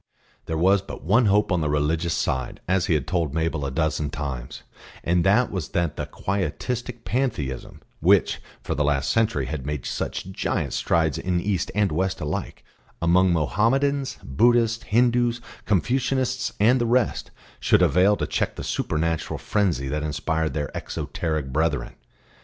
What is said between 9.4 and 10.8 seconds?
had made such giant